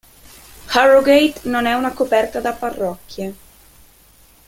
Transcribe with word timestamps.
Harrogate 0.69 1.41
non 1.47 1.67
è 1.67 1.93
coperta 1.93 2.39
da 2.39 2.53
parrocchie. 2.53 3.35